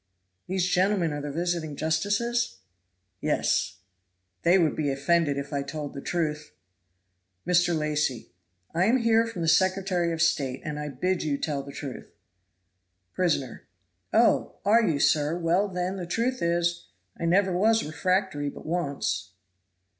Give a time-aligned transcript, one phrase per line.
[0.47, 2.57] "These gentlemen are the visiting justices?"
[3.19, 3.81] "Yes!"
[4.41, 6.53] "They would be offended if I told the truth."
[7.45, 7.77] Mr.
[7.77, 8.31] Lacy.
[8.73, 12.09] "I am here from the Secretary of State, and I bid you tell the truth."
[13.13, 13.67] Prisoner.
[14.11, 14.55] "Oh!
[14.65, 16.87] are you, sir; well, then, the truth is,
[17.19, 19.33] I never was refractory but once."